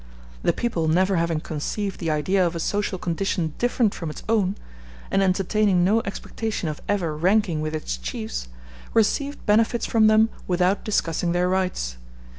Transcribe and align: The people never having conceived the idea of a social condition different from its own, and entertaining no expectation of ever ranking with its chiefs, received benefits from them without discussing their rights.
The 0.41 0.51
people 0.51 0.87
never 0.87 1.17
having 1.17 1.41
conceived 1.41 1.99
the 1.99 2.09
idea 2.09 2.43
of 2.43 2.55
a 2.55 2.59
social 2.59 2.97
condition 2.97 3.53
different 3.59 3.93
from 3.93 4.09
its 4.09 4.23
own, 4.27 4.55
and 5.11 5.21
entertaining 5.21 5.83
no 5.83 6.01
expectation 6.05 6.67
of 6.67 6.81
ever 6.89 7.15
ranking 7.15 7.61
with 7.61 7.75
its 7.75 7.97
chiefs, 7.97 8.47
received 8.95 9.45
benefits 9.45 9.85
from 9.85 10.07
them 10.07 10.29
without 10.47 10.83
discussing 10.83 11.33
their 11.33 11.47
rights. 11.47 11.97